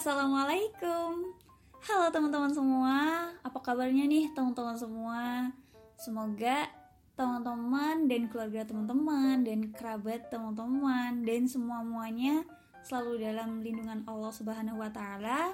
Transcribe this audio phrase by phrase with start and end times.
[0.00, 1.36] Assalamualaikum.
[1.84, 3.28] Halo teman-teman semua.
[3.44, 5.52] Apa kabarnya nih teman-teman semua?
[6.00, 6.72] Semoga
[7.20, 12.48] teman-teman dan keluarga teman-teman Dan kerabat teman-teman Dan semua-muanya
[12.80, 15.52] Selalu dalam lindungan Allah Subhanahu wa Ta'ala.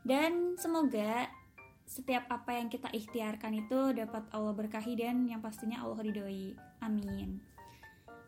[0.00, 1.28] Dan semoga
[1.84, 6.56] setiap apa yang kita ikhtiarkan itu dapat Allah berkahi dan yang pastinya Allah ridhoi.
[6.80, 7.36] Amin.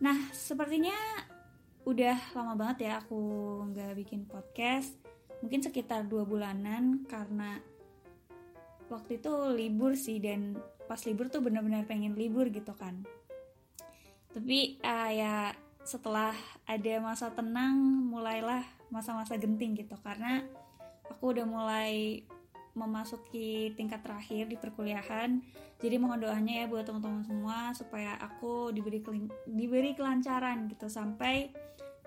[0.05, 1.25] Nah, sepertinya
[1.89, 3.25] udah lama banget ya aku
[3.73, 5.06] nggak bikin podcast
[5.45, 7.61] mungkin sekitar dua bulanan karena
[8.87, 13.03] waktu itu libur sih dan pas libur tuh benar-benar pengen libur gitu kan.
[14.31, 15.35] Tapi uh, ya
[15.83, 16.35] setelah
[16.67, 17.79] ada masa tenang
[18.11, 19.99] mulailah masa-masa genting gitu.
[20.03, 20.43] Karena
[21.11, 22.23] aku udah mulai
[22.77, 25.41] memasuki tingkat terakhir di perkuliahan.
[25.81, 29.01] Jadi mohon doanya ya buat teman-teman semua supaya aku diberi
[29.49, 30.87] diberi kelancaran gitu.
[30.87, 31.51] Sampai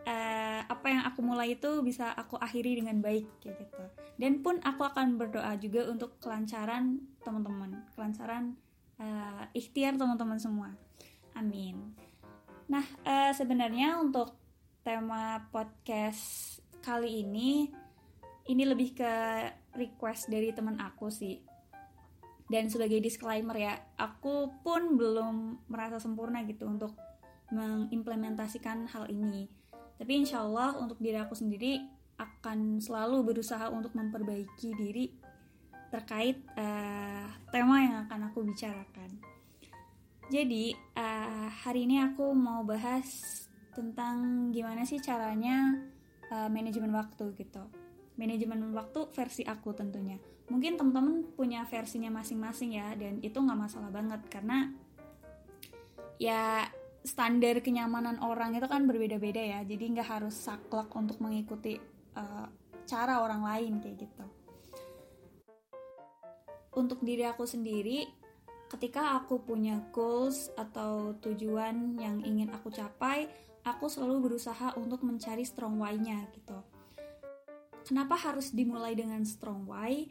[0.10, 3.84] uh, apa yang aku mulai itu bisa aku akhiri dengan baik kayak gitu.
[4.20, 8.58] Dan pun aku akan berdoa juga untuk kelancaran teman-teman kelancaran
[8.98, 10.70] uh, ikhtiar teman-teman semua.
[11.38, 11.94] Amin.
[12.68, 14.34] Nah uh, sebenarnya untuk
[14.82, 17.70] tema podcast kali ini
[18.50, 19.14] ini lebih ke
[19.78, 21.38] request dari teman aku sih.
[22.50, 26.98] Dan sebagai disclaimer ya aku pun belum merasa sempurna gitu untuk
[27.54, 29.59] mengimplementasikan hal ini
[30.00, 31.84] tapi insya Allah untuk diri aku sendiri
[32.16, 35.12] akan selalu berusaha untuk memperbaiki diri
[35.92, 39.20] terkait uh, tema yang akan aku bicarakan.
[40.30, 45.76] Jadi uh, hari ini aku mau bahas tentang gimana sih caranya
[46.30, 47.66] uh, manajemen waktu gitu.
[48.16, 50.16] Manajemen waktu versi aku tentunya.
[50.48, 54.70] Mungkin teman-teman punya versinya masing-masing ya dan itu nggak masalah banget karena
[56.22, 56.68] ya
[57.04, 59.60] standar kenyamanan orang itu kan berbeda-beda ya.
[59.64, 61.80] Jadi nggak harus saklek untuk mengikuti
[62.16, 62.48] uh,
[62.90, 64.26] cara orang lain kayak gitu.
[66.76, 68.08] Untuk diri aku sendiri
[68.70, 73.26] ketika aku punya goals atau tujuan yang ingin aku capai
[73.66, 76.62] aku selalu berusaha untuk mencari strong why-nya gitu.
[77.84, 80.06] Kenapa harus dimulai dengan strong why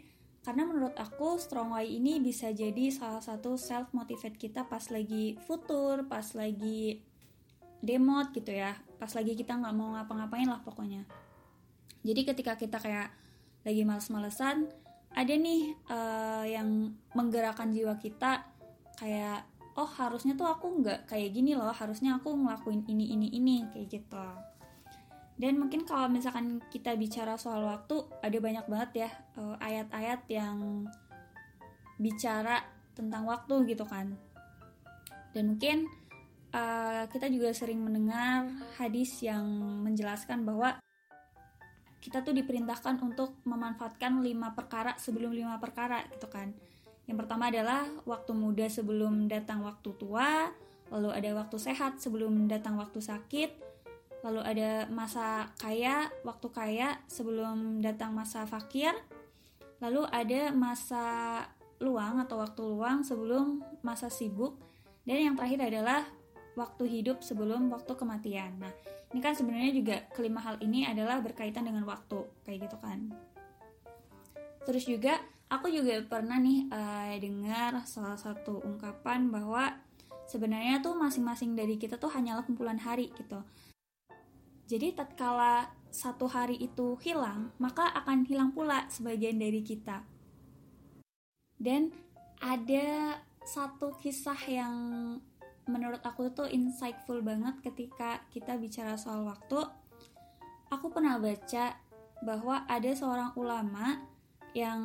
[0.48, 5.36] karena menurut aku strong why ini bisa jadi salah satu self motivate kita pas lagi
[5.44, 7.04] futur pas lagi
[7.84, 8.72] demot gitu ya.
[8.96, 11.04] Pas lagi kita nggak mau ngapa-ngapain lah pokoknya.
[12.00, 13.12] Jadi ketika kita kayak
[13.60, 14.72] lagi males-malesan
[15.12, 18.48] ada nih uh, yang menggerakkan jiwa kita
[18.96, 19.44] kayak
[19.76, 24.00] oh harusnya tuh aku nggak kayak gini loh harusnya aku ngelakuin ini ini ini kayak
[24.00, 24.26] gitu
[25.38, 30.30] dan mungkin kalau misalkan kita bicara soal waktu, ada banyak banget ya eh, ayat-ayat uh,
[30.34, 30.56] yang
[32.02, 32.66] bicara
[32.98, 34.18] tentang waktu gitu kan.
[35.30, 35.86] Dan mungkin
[36.50, 38.50] uh, kita juga sering mendengar
[38.82, 39.46] hadis yang
[39.86, 40.74] menjelaskan bahwa
[42.02, 46.50] kita tuh diperintahkan untuk memanfaatkan lima perkara sebelum lima perkara gitu kan.
[47.06, 50.50] Yang pertama adalah waktu muda sebelum datang waktu tua,
[50.90, 53.67] lalu ada waktu sehat sebelum datang waktu sakit,
[54.26, 58.90] lalu ada masa kaya, waktu kaya sebelum datang masa fakir,
[59.78, 61.04] lalu ada masa
[61.78, 64.58] luang atau waktu luang sebelum masa sibuk,
[65.06, 66.02] dan yang terakhir adalah
[66.58, 68.58] waktu hidup sebelum waktu kematian.
[68.58, 68.74] Nah,
[69.14, 73.14] ini kan sebenarnya juga kelima hal ini adalah berkaitan dengan waktu, kayak gitu kan.
[74.66, 79.78] Terus juga aku juga pernah nih uh, dengar salah satu ungkapan bahwa
[80.28, 83.40] sebenarnya tuh masing-masing dari kita tuh hanyalah kumpulan hari gitu.
[84.68, 90.04] Jadi tatkala satu hari itu hilang, maka akan hilang pula sebagian dari kita.
[91.56, 91.88] Dan
[92.44, 93.16] ada
[93.48, 94.76] satu kisah yang
[95.64, 99.64] menurut aku tuh insightful banget ketika kita bicara soal waktu.
[100.68, 101.72] Aku pernah baca
[102.20, 104.04] bahwa ada seorang ulama
[104.52, 104.80] yang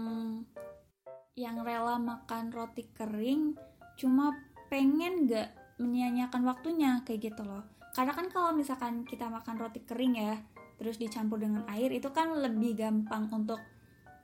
[1.36, 3.60] yang rela makan roti kering
[4.00, 4.32] cuma
[4.72, 5.52] pengen gak
[5.82, 10.35] menyia-nyiakan waktunya kayak gitu loh karena kan kalau misalkan kita makan roti kering ya
[10.82, 13.62] terus dicampur dengan air itu kan lebih gampang untuk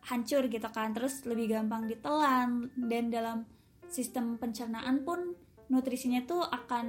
[0.07, 0.95] hancur gitu kan.
[0.95, 2.71] Terus lebih gampang ditelan.
[2.73, 3.43] Dan dalam
[3.89, 5.35] sistem pencernaan pun
[5.69, 6.85] nutrisinya tuh akan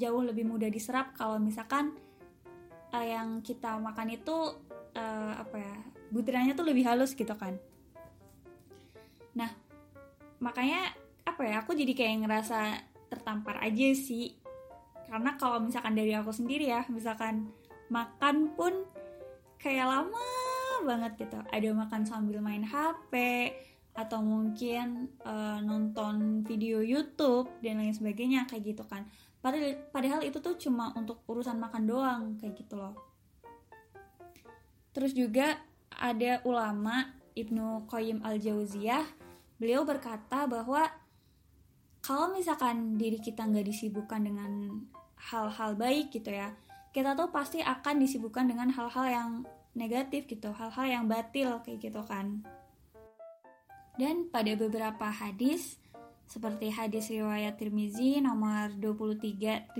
[0.00, 1.92] jauh lebih mudah diserap kalau misalkan
[2.92, 4.56] uh, yang kita makan itu
[4.96, 5.76] uh, apa ya
[6.12, 7.60] butirannya tuh lebih halus gitu kan.
[9.36, 9.52] Nah
[10.40, 10.96] makanya
[11.28, 12.60] apa ya aku jadi kayak ngerasa
[13.12, 14.41] tertampar aja sih
[15.12, 17.52] karena kalau misalkan dari aku sendiri ya misalkan
[17.92, 18.88] makan pun
[19.60, 20.24] kayak lama
[20.88, 21.36] banget gitu.
[21.52, 23.12] Ada makan sambil main HP
[23.92, 29.04] atau mungkin uh, nonton video YouTube dan lain sebagainya kayak gitu kan.
[29.44, 32.96] Padahal padahal itu tuh cuma untuk urusan makan doang kayak gitu loh.
[34.96, 35.60] Terus juga
[35.92, 39.04] ada ulama Ibnu Qayyim al-Jauziyah
[39.60, 40.88] beliau berkata bahwa
[42.00, 44.52] kalau misalkan diri kita nggak disibukkan dengan
[45.30, 46.50] hal-hal baik gitu ya.
[46.90, 49.30] Kita tuh pasti akan disibukkan dengan hal-hal yang
[49.72, 52.44] negatif gitu hal-hal yang batil kayak gitu kan.
[53.96, 55.76] Dan pada beberapa hadis
[56.28, 59.76] seperti hadis riwayat Tirmizi nomor 2317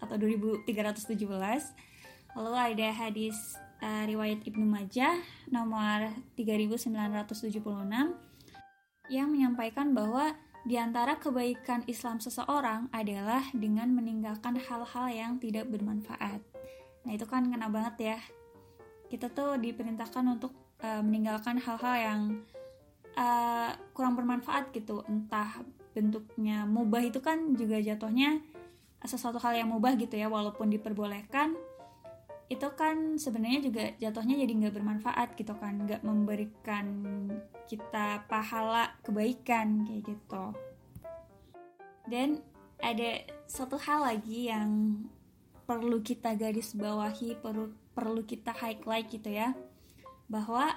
[0.00, 0.64] atau 2317
[2.32, 3.36] lalu ada hadis
[3.84, 5.20] uh, riwayat Ibnu Majah
[5.52, 7.60] nomor 3976
[9.12, 10.32] yang menyampaikan bahwa
[10.62, 16.38] di antara kebaikan Islam seseorang adalah dengan meninggalkan hal-hal yang tidak bermanfaat.
[17.02, 18.18] Nah, itu kan kena banget ya.
[19.10, 22.20] Kita tuh diperintahkan untuk uh, meninggalkan hal-hal yang
[23.18, 25.02] uh, kurang bermanfaat gitu.
[25.10, 28.40] Entah bentuknya mubah itu kan juga jatuhnya
[29.02, 31.58] sesuatu hal yang mubah gitu ya, walaupun diperbolehkan
[32.50, 36.86] itu kan sebenarnya juga jatuhnya jadi nggak bermanfaat gitu kan nggak memberikan
[37.64, 40.44] kita pahala kebaikan kayak gitu.
[42.04, 42.42] Dan
[42.82, 45.00] ada satu hal lagi yang
[45.64, 49.56] perlu kita garis bawahi perlu perlu kita highlight gitu ya.
[50.28, 50.76] Bahwa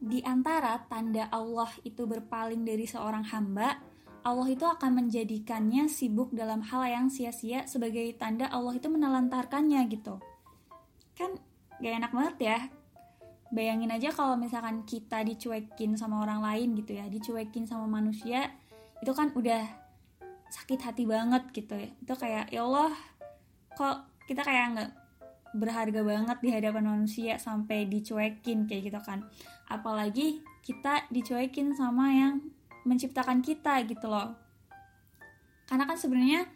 [0.00, 3.80] di antara tanda Allah itu berpaling dari seorang hamba
[4.24, 10.16] Allah itu akan menjadikannya sibuk dalam hal yang sia-sia sebagai tanda Allah itu menelantarkannya gitu
[11.14, 11.34] kan
[11.78, 12.58] gak enak banget ya.
[13.54, 18.50] Bayangin aja kalau misalkan kita dicuekin sama orang lain gitu ya dicuekin sama manusia
[18.98, 19.62] itu kan udah
[20.50, 21.90] sakit hati banget gitu ya.
[22.02, 22.94] Itu kayak ya Allah
[23.74, 24.90] kok kita kayak nggak
[25.54, 29.22] berharga banget di hadapan manusia sampai dicuekin kayak gitu kan.
[29.70, 32.34] Apalagi kita dicuekin sama yang
[32.82, 34.34] menciptakan kita gitu loh.
[35.64, 36.50] Karena kan sebenarnya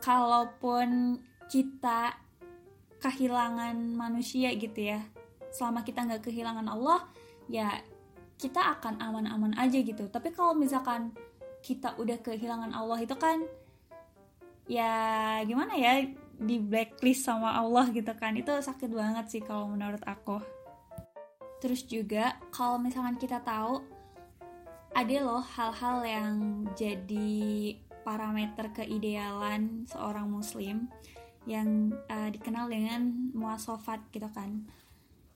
[0.00, 1.20] kalaupun
[1.52, 2.23] kita
[3.04, 5.04] kehilangan manusia gitu ya.
[5.52, 7.04] Selama kita nggak kehilangan Allah
[7.52, 7.84] ya
[8.40, 10.08] kita akan aman-aman aja gitu.
[10.08, 11.12] Tapi kalau misalkan
[11.60, 13.44] kita udah kehilangan Allah itu kan
[14.64, 18.32] ya gimana ya di blacklist sama Allah gitu kan.
[18.40, 20.40] Itu sakit banget sih kalau menurut aku.
[21.60, 23.84] Terus juga kalau misalkan kita tahu
[24.94, 26.34] ada loh hal-hal yang
[26.78, 27.74] jadi
[28.06, 30.86] parameter keidealan seorang muslim
[31.44, 34.64] yang uh, dikenal dengan muasofat gitu kan.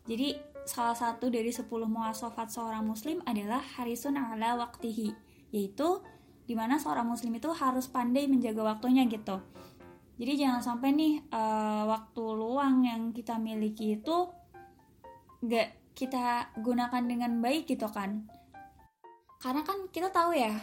[0.08, 5.12] Jadi salah satu dari 10 muasofat seorang muslim adalah harisun ala waktihi,
[5.52, 6.00] yaitu
[6.48, 9.36] di mana seorang muslim itu harus pandai menjaga waktunya gitu.
[10.18, 14.32] Jadi jangan sampai nih uh, waktu luang yang kita miliki itu
[15.44, 18.26] gak kita gunakan dengan baik gitu kan.
[19.38, 20.56] Karena kan kita tahu ya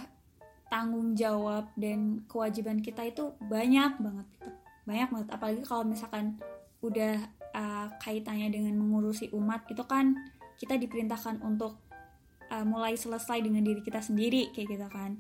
[0.68, 5.30] tanggung jawab dan kewajiban kita itu banyak banget gitu banyak banget.
[5.34, 6.38] Apalagi kalau misalkan
[6.82, 7.18] udah
[7.58, 10.14] uh, kaitannya dengan mengurusi umat itu kan
[10.56, 11.82] kita diperintahkan untuk
[12.54, 15.20] uh, mulai selesai dengan diri kita sendiri kayak gitu kan.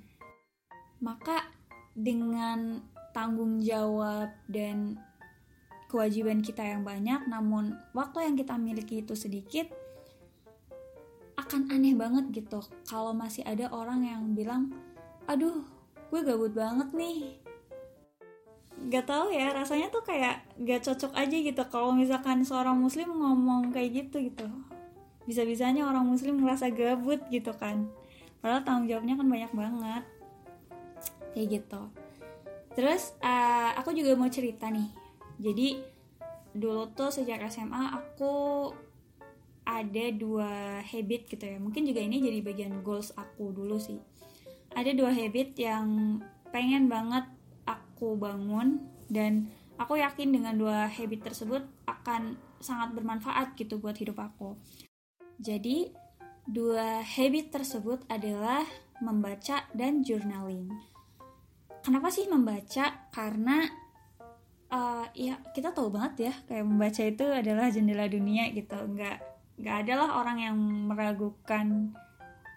[1.02, 1.50] Maka
[1.98, 2.82] dengan
[3.12, 5.00] tanggung jawab dan
[5.88, 9.72] kewajiban kita yang banyak namun waktu yang kita miliki itu sedikit
[11.36, 12.60] akan aneh banget gitu.
[12.88, 14.72] Kalau masih ada orang yang bilang
[15.26, 15.66] aduh
[16.14, 17.44] gue gabut banget nih
[18.86, 21.64] gak tau ya rasanya tuh kayak gak cocok aja gitu.
[21.70, 24.45] Kalau misalkan seorang muslim ngomong kayak gitu gitu
[25.26, 27.90] bisa-bisanya orang muslim ngerasa gabut gitu kan.
[28.40, 30.04] Padahal tanggung jawabnya kan banyak banget.
[31.33, 31.81] Kayak gitu.
[32.78, 34.90] Terus uh, aku juga mau cerita nih.
[35.42, 35.68] Jadi
[36.56, 38.71] dulu tuh sejak SMA aku
[39.66, 41.57] ada dua habit gitu ya.
[41.57, 43.98] Mungkin juga ini jadi bagian goals aku dulu sih.
[44.78, 46.21] Ada dua habit yang
[46.54, 47.26] pengen banget
[47.95, 49.47] aku bangun dan
[49.80, 54.59] aku yakin dengan dua habit tersebut akan sangat bermanfaat gitu buat hidup aku.
[55.40, 55.95] Jadi,
[56.44, 58.68] dua habit tersebut adalah
[58.99, 60.68] membaca dan journaling.
[61.80, 63.07] Kenapa sih membaca?
[63.16, 63.64] Karena
[64.75, 68.75] uh, ya kita tahu banget ya kayak membaca itu adalah jendela dunia gitu.
[68.75, 69.23] Nggak
[69.56, 70.57] nggak adalah orang yang
[70.92, 71.95] meragukan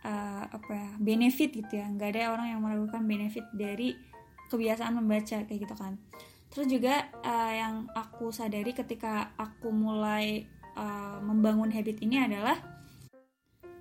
[0.02, 1.86] uh, apa ya, benefit gitu ya.
[1.86, 4.07] Nggak ada orang yang meragukan benefit dari
[4.48, 6.00] kebiasaan membaca kayak gitu kan.
[6.48, 12.56] Terus juga uh, yang aku sadari ketika aku mulai uh, membangun habit ini adalah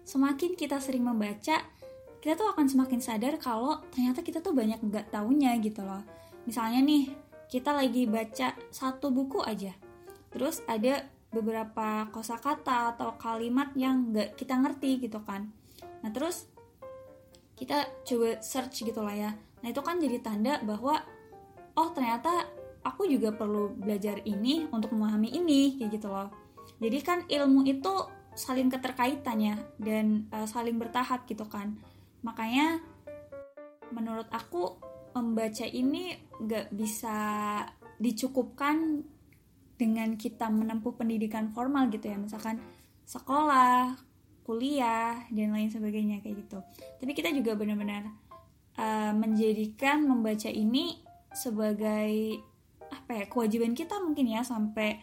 [0.03, 1.63] semakin kita sering membaca
[2.19, 6.03] kita tuh akan semakin sadar kalau ternyata kita tuh banyak nggak taunya gitu loh.
[6.43, 7.03] Misalnya nih
[7.47, 9.71] kita lagi baca satu buku aja.
[10.33, 15.47] Terus ada beberapa kosakata atau kalimat yang nggak kita ngerti gitu kan.
[16.03, 16.51] Nah terus
[17.57, 19.31] kita coba search gitu lah ya
[19.67, 20.95] Nah itu kan jadi tanda bahwa
[21.75, 22.47] oh ternyata
[22.87, 26.31] aku juga perlu belajar ini untuk memahami ini kayak gitu loh.
[26.79, 27.91] Jadi kan ilmu itu
[28.31, 31.75] saling keterkaitannya dan uh, saling bertahap gitu kan.
[32.23, 32.79] Makanya
[33.91, 34.79] menurut aku
[35.11, 36.15] membaca ini
[36.47, 37.19] gak bisa
[37.99, 39.03] dicukupkan
[39.75, 42.15] dengan kita menempuh pendidikan formal gitu ya.
[42.15, 42.63] Misalkan
[43.03, 43.99] sekolah
[44.47, 46.63] kuliah dan lain sebagainya kayak gitu.
[47.03, 48.26] Tapi kita juga benar-benar
[48.77, 51.01] uh, menjadikan membaca ini
[51.33, 52.39] sebagai
[52.87, 55.01] apa ya kewajiban kita mungkin ya sampai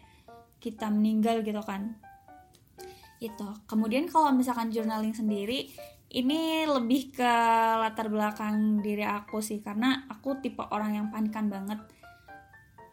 [0.62, 1.98] kita meninggal gitu kan.
[3.20, 5.68] Itu kemudian kalau misalkan journaling sendiri
[6.14, 7.32] ini lebih ke
[7.82, 11.82] latar belakang diri aku sih karena aku tipe orang yang panikan banget.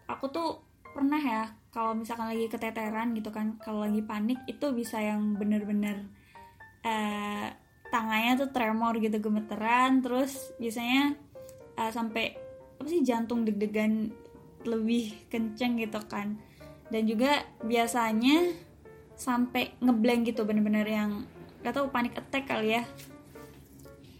[0.10, 5.00] Aku tuh pernah ya kalau misalkan lagi keteteran gitu kan kalau lagi panik itu bisa
[5.00, 6.04] yang bener-bener
[6.84, 7.48] uh,
[7.92, 10.00] tangannya tuh tremor gitu gemeteran.
[10.02, 11.20] Terus biasanya
[11.78, 12.34] uh, sampai
[12.82, 14.10] apa sih jantung deg-degan
[14.66, 16.40] lebih kenceng gitu kan.
[16.90, 18.52] Dan juga biasanya
[19.14, 21.30] sampai ngeblank gitu bener-bener yang
[21.62, 22.84] gak tau panik attack kali ya.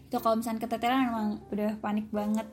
[0.06, 2.46] Itu kalau misalnya keteteran emang udah panik banget.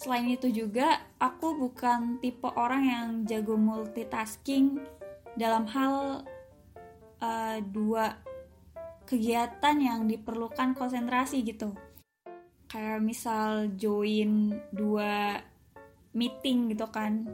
[0.00, 4.82] Selain itu juga aku bukan tipe orang yang jago multitasking.
[5.38, 6.26] Dalam hal
[7.22, 8.18] uh, dua
[9.12, 11.76] kegiatan yang diperlukan konsentrasi gitu.
[12.64, 15.36] Kayak misal join dua
[16.16, 17.28] meeting gitu kan.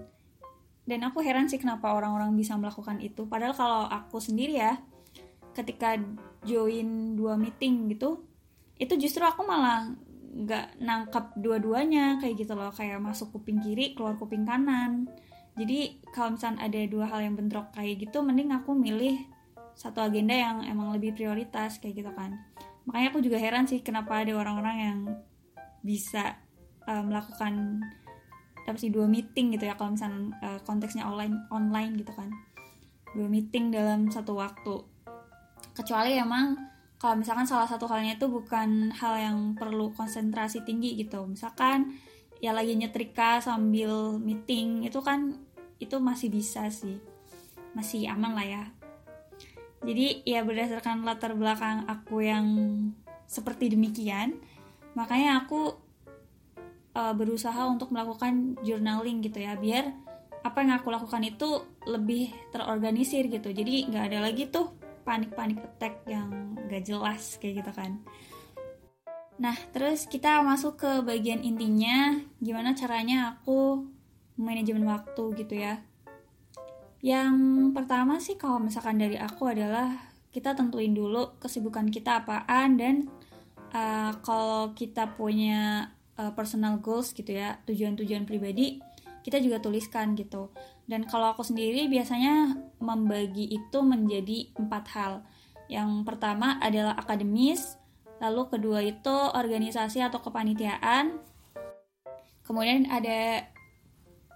[0.82, 3.30] Dan aku heran sih kenapa orang-orang bisa melakukan itu.
[3.30, 4.74] Padahal kalau aku sendiri ya
[5.54, 5.94] ketika
[6.42, 8.22] join dua meeting gitu
[8.78, 9.90] itu justru aku malah
[10.38, 12.74] nggak nangkap dua-duanya kayak gitu loh.
[12.74, 15.06] Kayak masuk kuping kiri keluar kuping kanan.
[15.54, 19.37] Jadi kalau misalnya ada dua hal yang bentrok kayak gitu mending aku milih
[19.78, 22.34] satu agenda yang emang lebih prioritas kayak gitu kan.
[22.90, 24.98] Makanya aku juga heran sih kenapa ada orang-orang yang
[25.86, 26.34] bisa
[26.90, 27.78] uh, melakukan
[28.66, 32.34] apa sih dua meeting gitu ya kalau misalnya uh, konteksnya online online gitu kan.
[33.14, 34.82] Dua meeting dalam satu waktu.
[35.78, 36.58] Kecuali emang
[36.98, 41.22] kalau misalkan salah satu halnya itu bukan hal yang perlu konsentrasi tinggi gitu.
[41.22, 41.94] Misalkan
[42.42, 45.38] ya lagi nyetrika sambil meeting itu kan
[45.78, 46.98] itu masih bisa sih.
[47.78, 48.64] Masih aman lah ya
[49.88, 52.46] jadi ya berdasarkan latar belakang aku yang
[53.24, 54.36] seperti demikian
[54.92, 55.80] makanya aku
[56.92, 59.96] uh, berusaha untuk melakukan journaling gitu ya biar
[60.44, 64.76] apa yang aku lakukan itu lebih terorganisir gitu jadi nggak ada lagi tuh
[65.08, 68.04] panik-panik attack yang gak jelas kayak gitu kan
[69.38, 73.86] Nah, terus kita masuk ke bagian intinya, gimana caranya aku
[74.34, 75.78] manajemen waktu gitu ya.
[76.98, 77.34] Yang
[77.74, 79.94] pertama sih kalau misalkan dari aku adalah
[80.34, 83.06] kita tentuin dulu kesibukan kita apaan dan
[83.70, 88.82] uh, kalau kita punya uh, personal goals gitu ya, tujuan-tujuan pribadi,
[89.22, 90.50] kita juga tuliskan gitu.
[90.88, 95.12] Dan kalau aku sendiri biasanya membagi itu menjadi empat hal.
[95.68, 97.76] Yang pertama adalah akademis,
[98.24, 101.20] lalu kedua itu organisasi atau kepanitiaan,
[102.42, 103.44] kemudian ada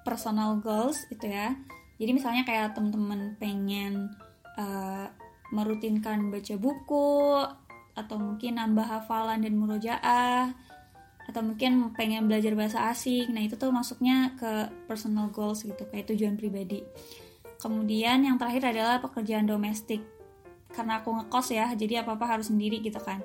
[0.05, 1.57] personal goals itu ya.
[2.01, 4.13] Jadi misalnya kayak teman-teman pengen
[4.57, 5.07] uh,
[5.53, 7.45] merutinkan baca buku
[7.93, 10.57] atau mungkin nambah hafalan dan murojaah
[11.23, 13.31] atau mungkin pengen belajar bahasa asing.
[13.31, 16.83] Nah itu tuh masuknya ke personal goals gitu kayak tujuan pribadi.
[17.61, 20.03] Kemudian yang terakhir adalah pekerjaan domestik.
[20.73, 23.23] Karena aku ngekos ya jadi apa apa harus sendiri gitu kan.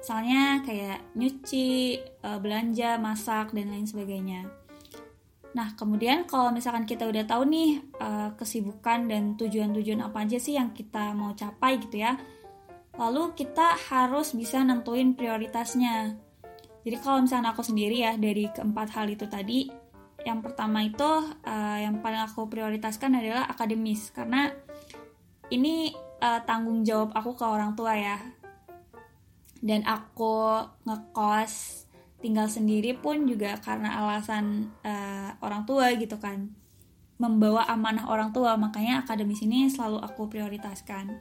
[0.00, 4.65] Misalnya kayak nyuci eh, belanja masak dan lain sebagainya
[5.56, 10.60] nah kemudian kalau misalkan kita udah tahu nih eh, kesibukan dan tujuan-tujuan apa aja sih
[10.60, 12.20] yang kita mau capai gitu ya
[13.00, 16.26] lalu kita harus bisa nentuin prioritasnya
[16.86, 19.66] jadi kalau misalnya aku sendiri ya dari keempat hal itu tadi,
[20.22, 24.54] yang pertama itu uh, yang paling aku prioritaskan adalah akademis karena
[25.50, 25.90] ini
[26.22, 28.22] uh, tanggung jawab aku ke orang tua ya.
[29.58, 31.85] Dan aku ngekos
[32.20, 36.52] tinggal sendiri pun juga karena alasan uh, orang tua gitu kan.
[37.16, 41.16] Membawa amanah orang tua makanya akademis ini selalu aku prioritaskan.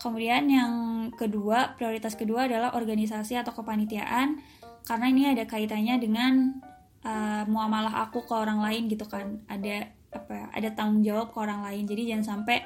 [0.00, 0.72] Kemudian yang
[1.12, 4.40] kedua prioritas kedua adalah organisasi atau kepanitiaan
[4.88, 6.56] karena ini ada kaitannya dengan
[7.04, 9.44] uh, muamalah aku ke orang lain gitu kan.
[9.44, 11.84] Ada apa ya, ada tanggung jawab ke orang lain.
[11.84, 12.64] Jadi jangan sampai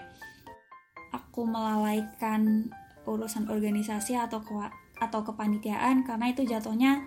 [1.11, 2.71] aku melalaikan
[3.05, 4.55] urusan organisasi atau ke
[5.03, 7.03] atau kepanitiaan karena itu jatuhnya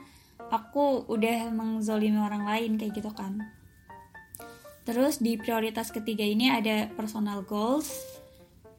[0.52, 3.40] aku udah mengzolimi orang lain kayak gitu kan.
[4.88, 7.92] Terus di prioritas ketiga ini ada personal goals.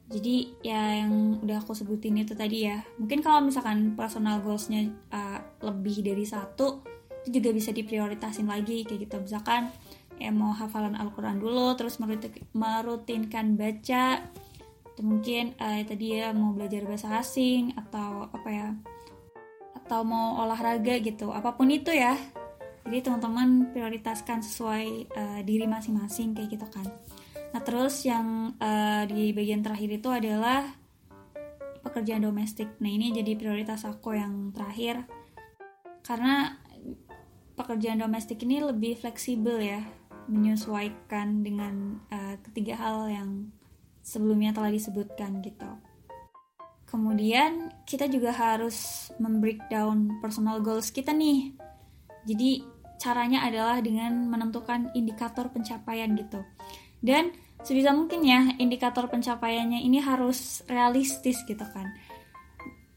[0.08, 2.80] Jadi ya yang udah aku sebutin itu tadi ya.
[2.96, 6.80] Mungkin kalau misalkan personal goalsnya uh, lebih dari satu
[7.28, 9.20] itu juga bisa diprioritasin lagi kayak gitu.
[9.20, 9.68] Misalkan
[10.16, 12.00] ya mau hafalan Al-Quran dulu terus
[12.56, 14.24] merutinkan baca
[14.98, 18.66] mungkin uh, tadi ya mau belajar bahasa asing atau apa ya
[19.88, 22.12] atau mau olahraga gitu apa pun itu ya.
[22.84, 24.84] Jadi teman-teman prioritaskan sesuai
[25.16, 26.84] uh, diri masing-masing kayak gitu kan.
[27.56, 30.68] Nah terus yang uh, di bagian terakhir itu adalah
[31.80, 32.68] pekerjaan domestik.
[32.84, 35.08] Nah ini jadi prioritas aku yang terakhir.
[36.04, 36.52] Karena
[37.56, 39.80] pekerjaan domestik ini lebih fleksibel ya
[40.28, 43.48] menyesuaikan dengan uh, ketiga hal yang
[44.04, 45.87] sebelumnya telah disebutkan gitu.
[46.88, 51.52] Kemudian kita juga harus membreakdown personal goals kita nih.
[52.24, 52.64] Jadi
[52.96, 56.40] caranya adalah dengan menentukan indikator pencapaian gitu.
[56.98, 61.92] Dan sebisa mungkin ya indikator pencapaiannya ini harus realistis gitu kan.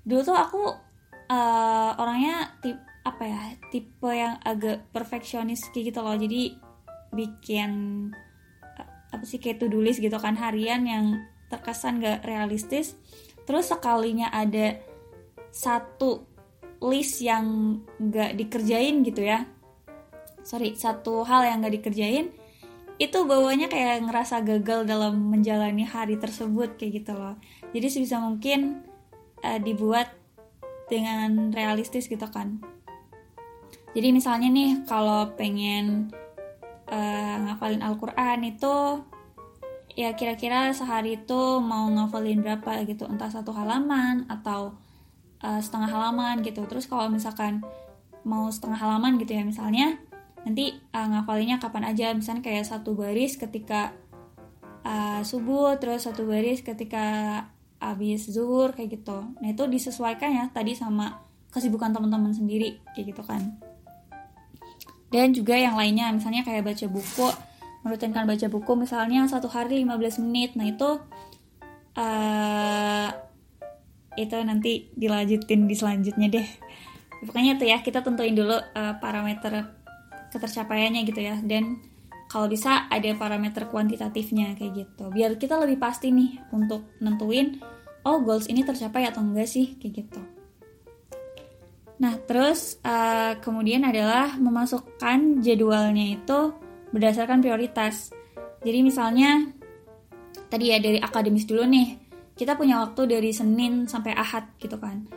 [0.08, 0.64] Dulu tuh aku
[1.30, 3.42] uh, orangnya tip apa ya
[3.74, 6.16] tipe yang agak perfeksionis kayak gitu loh.
[6.16, 6.56] Jadi
[7.12, 7.72] bikin
[9.12, 11.20] apa sih kayak to-do list gitu kan harian yang
[11.52, 12.96] terkesan gak realistis
[13.52, 14.80] terus sekalinya ada
[15.52, 16.24] satu
[16.80, 19.44] list yang gak dikerjain gitu ya.
[20.40, 22.32] Sorry satu hal yang gak dikerjain
[22.96, 27.36] itu bawanya kayak ngerasa gagal dalam menjalani hari tersebut kayak gitu loh.
[27.76, 28.88] Jadi sebisa mungkin
[29.44, 30.16] uh, dibuat
[30.88, 32.64] dengan realistis gitu kan.
[33.92, 36.08] Jadi misalnya nih kalau pengen
[36.88, 39.04] uh, ngafalin Al-Quran itu
[39.96, 43.08] ya kira-kira sehari itu mau ngafalin berapa gitu?
[43.08, 44.76] Entah satu halaman atau
[45.44, 46.64] uh, setengah halaman gitu.
[46.68, 47.66] Terus kalau misalkan
[48.22, 49.98] mau setengah halaman gitu ya misalnya
[50.46, 52.14] nanti uh, ngafalinnya kapan aja?
[52.16, 53.94] Misalnya kayak satu baris ketika
[54.86, 57.46] uh, subuh terus satu baris ketika
[57.82, 59.18] habis zuhur kayak gitu.
[59.42, 63.58] Nah itu disesuaikan ya tadi sama kesibukan teman-teman sendiri kayak gitu kan.
[65.12, 67.51] Dan juga yang lainnya misalnya kayak baca buku
[67.82, 70.54] merutinkan baca buku misalnya satu hari 15 menit.
[70.58, 70.90] Nah itu
[71.98, 73.10] uh,
[74.20, 76.48] itu nanti dilanjutin di selanjutnya deh.
[77.26, 79.66] Pokoknya tuh ya kita tentuin dulu uh, parameter
[80.34, 81.38] ketercapaiannya gitu ya.
[81.42, 81.82] Dan
[82.32, 85.12] kalau bisa ada parameter kuantitatifnya kayak gitu.
[85.12, 87.60] Biar kita lebih pasti nih untuk nentuin
[88.06, 90.22] oh goals ini tercapai atau enggak sih kayak gitu.
[92.02, 96.40] Nah, terus uh, kemudian adalah memasukkan jadwalnya itu
[96.92, 98.12] berdasarkan prioritas.
[98.62, 99.50] Jadi misalnya
[100.52, 101.98] tadi ya dari akademis dulu nih,
[102.38, 105.08] kita punya waktu dari Senin sampai Ahad gitu kan.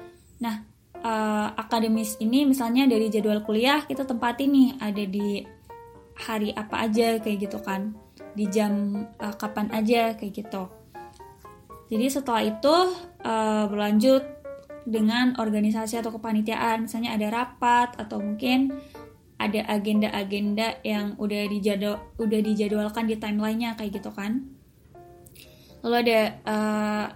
[0.41, 0.65] Nah,
[1.05, 5.29] uh, akademis ini misalnya dari jadwal kuliah kita tempatin nih ada di
[6.15, 7.93] hari apa aja kayak gitu kan,
[8.33, 10.71] di jam uh, kapan aja kayak gitu.
[11.93, 12.77] Jadi setelah itu
[13.23, 14.25] uh, berlanjut
[14.85, 18.73] dengan organisasi atau kepanitiaan misalnya ada rapat atau mungkin
[19.45, 24.49] ada agenda-agenda yang udah dijadwal udah dijadwalkan di timelinenya kayak gitu kan.
[25.85, 27.07] Lalu ada uh,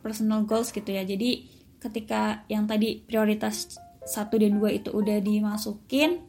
[0.00, 1.04] personal goals gitu ya.
[1.04, 1.46] Jadi
[1.78, 6.22] ketika yang tadi prioritas satu dan dua itu udah dimasukin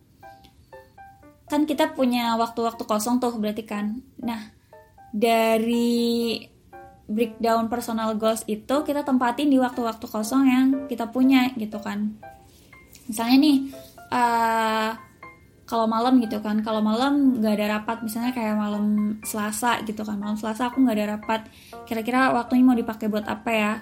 [1.49, 4.01] kan kita punya waktu-waktu kosong tuh berarti kan.
[4.21, 4.49] Nah
[5.13, 6.41] dari
[7.05, 12.17] breakdown personal goals itu kita tempatin di waktu-waktu kosong yang kita punya gitu kan.
[13.05, 13.57] Misalnya nih
[14.09, 14.91] uh,
[15.73, 20.21] kalau malam gitu kan kalau malam nggak ada rapat misalnya kayak malam Selasa gitu kan
[20.21, 21.49] malam Selasa aku nggak ada rapat
[21.89, 23.73] kira-kira waktunya mau dipakai buat apa ya?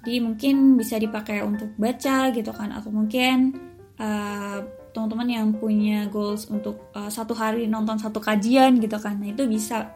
[0.00, 3.52] Jadi mungkin bisa dipakai untuk baca gitu kan atau mungkin
[4.00, 4.64] uh,
[4.96, 9.44] teman-teman yang punya goals untuk uh, satu hari nonton satu kajian gitu kan nah itu
[9.44, 9.92] bisa.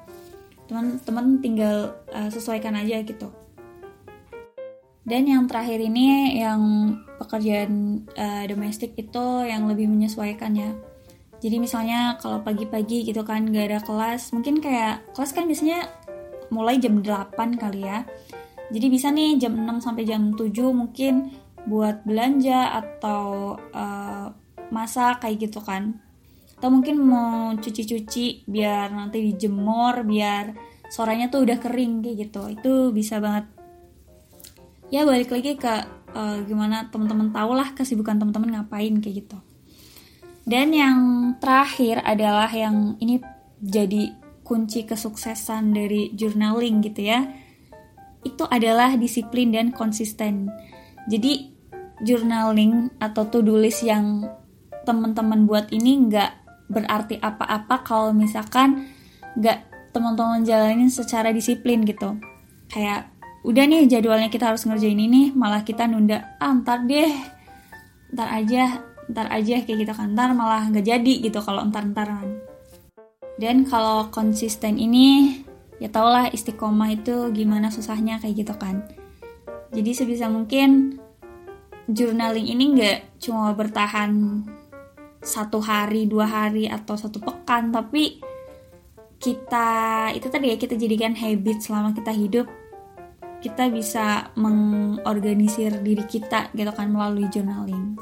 [0.68, 3.32] Teman-teman tinggal uh, sesuaikan aja gitu.
[5.08, 6.60] Dan yang terakhir ini yang
[7.16, 10.68] pekerjaan uh, domestik itu yang lebih menyesuaikan ya
[11.38, 15.86] jadi misalnya kalau pagi-pagi gitu kan gak ada kelas mungkin kayak kelas kan biasanya
[16.50, 18.02] mulai jam 8 kali ya.
[18.68, 21.32] Jadi bisa nih jam 6 sampai jam 7 mungkin
[21.68, 24.26] buat belanja atau uh,
[24.74, 26.02] masak kayak gitu kan.
[26.58, 30.52] Atau mungkin mau cuci-cuci biar nanti dijemur biar
[30.90, 32.42] sorenya tuh udah kering kayak gitu.
[32.50, 33.46] Itu bisa banget.
[34.90, 35.74] Ya balik lagi ke
[36.18, 39.38] uh, gimana teman-teman tahu lah kesibukan teman-teman ngapain kayak gitu
[40.48, 40.98] dan yang
[41.36, 43.20] terakhir adalah yang ini
[43.60, 47.28] jadi kunci kesuksesan dari journaling gitu ya.
[48.24, 50.48] Itu adalah disiplin dan konsisten.
[51.04, 51.52] Jadi
[52.00, 54.24] journaling atau to-do list yang
[54.88, 56.30] teman-teman buat ini nggak
[56.72, 58.88] berarti apa-apa kalau misalkan
[59.36, 62.16] gak teman-teman jalanin secara disiplin gitu.
[62.72, 63.12] Kayak
[63.44, 66.52] udah nih jadwalnya kita harus ngerjain ini malah kita nunda ah
[66.84, 67.12] deh
[68.12, 70.12] ntar aja ntar aja kayak gitu kan.
[70.12, 72.48] Ntar malah nggak jadi gitu kalau ntar ntaran
[73.38, 75.38] dan kalau konsisten ini
[75.78, 78.82] ya tau lah istiqomah itu gimana susahnya kayak gitu kan.
[79.70, 80.98] Jadi sebisa mungkin
[81.86, 84.42] journaling ini nggak cuma bertahan
[85.22, 88.18] satu hari dua hari atau satu pekan tapi
[89.18, 92.50] kita itu tadi ya kita jadikan habit selama kita hidup.
[93.38, 97.94] Kita bisa mengorganisir diri kita gitu kan melalui journaling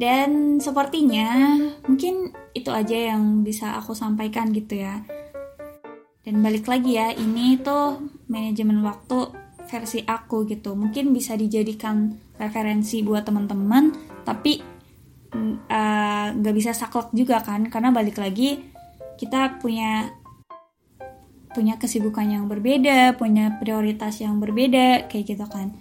[0.00, 5.04] dan sepertinya mungkin itu aja yang bisa aku sampaikan gitu ya.
[6.24, 9.28] Dan balik lagi ya, ini tuh manajemen waktu
[9.68, 10.72] versi aku gitu.
[10.72, 13.92] Mungkin bisa dijadikan referensi buat teman-teman,
[14.24, 14.60] tapi
[15.68, 18.60] eh, nggak uh, bisa saklek juga kan, karena balik lagi
[19.20, 20.16] kita punya
[21.52, 25.76] punya kesibukan yang berbeda, punya prioritas yang berbeda, kayak gitu kan.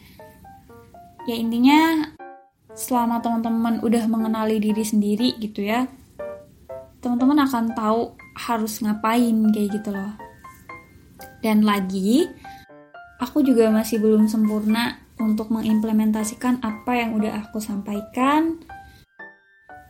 [1.28, 2.10] Ya intinya
[2.80, 5.92] selama teman-teman udah mengenali diri sendiri gitu ya
[7.00, 8.02] teman-teman akan tahu
[8.36, 10.14] harus ngapain kayak gitu loh.
[11.40, 12.28] Dan lagi
[13.24, 18.60] aku juga masih belum sempurna untuk mengimplementasikan apa yang udah aku sampaikan.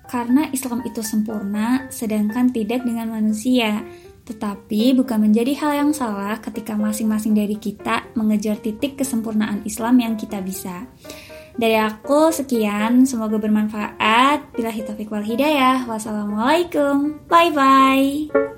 [0.09, 3.85] Karena Islam itu sempurna sedangkan tidak dengan manusia.
[4.25, 10.13] Tetapi bukan menjadi hal yang salah ketika masing-masing dari kita mengejar titik kesempurnaan Islam yang
[10.17, 10.85] kita bisa.
[11.59, 14.55] Dari aku sekian, semoga bermanfaat.
[14.55, 15.83] Bila hitafik wal hidayah.
[15.91, 17.27] Wassalamualaikum.
[17.27, 18.48] Bye bye.